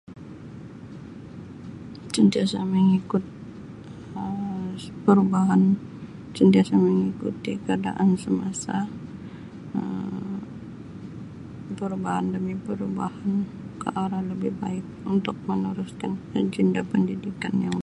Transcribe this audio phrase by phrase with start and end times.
[2.15, 3.23] Sentiasa mengikut
[4.21, 4.69] Um
[5.05, 5.61] perubahan
[6.37, 8.77] sentiasa mengikuti keadaan semasa
[9.77, 10.37] Um
[11.79, 13.31] perubahan demi perubahan
[13.81, 16.11] ke arah lebih baik untuk meneruskan
[16.41, 17.77] agenda pendidikan yang.